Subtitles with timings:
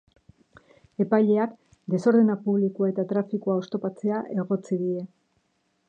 [1.03, 1.53] Epaileak
[1.95, 5.07] desordena publikoa eta trafikoa oztopatzea egotzi die.